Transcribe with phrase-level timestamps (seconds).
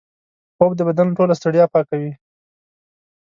[0.55, 2.11] خوب د بدن ټوله ستړیا پاکوي